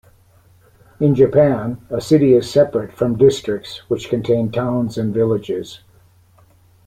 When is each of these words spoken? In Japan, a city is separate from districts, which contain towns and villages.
In 0.99 1.13
Japan, 1.13 1.85
a 1.91 2.01
city 2.01 2.33
is 2.33 2.49
separate 2.49 2.91
from 2.91 3.19
districts, 3.19 3.87
which 3.87 4.09
contain 4.09 4.51
towns 4.51 4.97
and 4.97 5.13
villages. 5.13 5.81